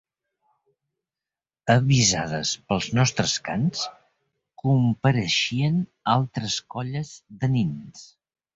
[1.73, 3.85] Avisades pels nostres cants,
[4.65, 5.79] compareixien
[6.27, 8.05] altres colles de nins